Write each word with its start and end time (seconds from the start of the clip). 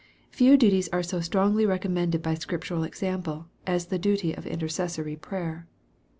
Few 0.31 0.57
duties 0.57 0.89
are 0.89 1.03
so 1.03 1.19
strongly 1.21 1.63
recommended 1.63 2.23
by 2.23 2.33
Scriptural 2.33 2.81
example, 2.83 3.45
as 3.67 3.85
the 3.93 3.99
duty 3.99 4.33
of 4.33 4.47
intercessory 4.47 5.15
prayer. 5.15 5.67